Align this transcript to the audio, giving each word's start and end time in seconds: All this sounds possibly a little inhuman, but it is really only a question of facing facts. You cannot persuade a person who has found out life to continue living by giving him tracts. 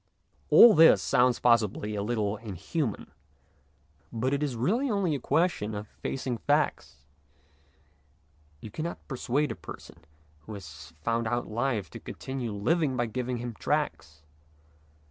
All 0.49 0.73
this 0.73 0.99
sounds 0.99 1.37
possibly 1.39 1.93
a 1.93 2.01
little 2.01 2.37
inhuman, 2.37 3.11
but 4.11 4.33
it 4.33 4.41
is 4.41 4.55
really 4.55 4.89
only 4.89 5.13
a 5.13 5.19
question 5.19 5.75
of 5.75 5.87
facing 5.87 6.39
facts. 6.39 7.03
You 8.61 8.71
cannot 8.71 9.07
persuade 9.07 9.51
a 9.51 9.55
person 9.55 9.97
who 10.39 10.55
has 10.55 10.95
found 11.03 11.27
out 11.27 11.45
life 11.45 11.91
to 11.91 11.99
continue 11.99 12.51
living 12.51 12.97
by 12.97 13.05
giving 13.05 13.37
him 13.37 13.53
tracts. 13.53 14.23